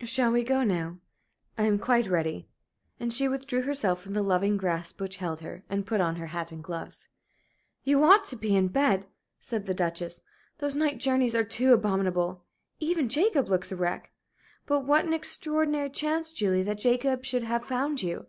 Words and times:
"Shall 0.00 0.32
we 0.32 0.42
go 0.42 0.62
now? 0.62 0.96
I 1.58 1.64
am 1.64 1.78
quite 1.78 2.06
ready." 2.06 2.48
And 2.98 3.12
she 3.12 3.28
withdrew 3.28 3.60
herself 3.60 4.00
from 4.00 4.14
the 4.14 4.22
loving 4.22 4.56
grasp 4.56 4.98
which 5.02 5.16
held 5.16 5.40
her, 5.40 5.64
and 5.68 5.84
put 5.84 6.00
on 6.00 6.16
her 6.16 6.28
hat 6.28 6.50
and 6.50 6.64
gloves. 6.64 7.08
"You 7.84 8.02
ought 8.02 8.24
to 8.28 8.36
be 8.36 8.56
in 8.56 8.68
bed," 8.68 9.04
said 9.38 9.66
the 9.66 9.74
Duchess. 9.74 10.22
"Those 10.60 10.76
night 10.76 10.96
journeys 10.96 11.34
are 11.34 11.44
too 11.44 11.74
abominable. 11.74 12.42
Even 12.80 13.10
Jacob 13.10 13.50
looks 13.50 13.70
a 13.70 13.76
wreck. 13.76 14.10
But 14.64 14.80
what 14.86 15.04
an 15.04 15.12
extraordinary 15.12 15.90
chance, 15.90 16.32
Julie, 16.32 16.62
that 16.62 16.78
Jacob 16.78 17.26
should 17.26 17.42
have 17.42 17.66
found 17.66 18.02
you! 18.02 18.24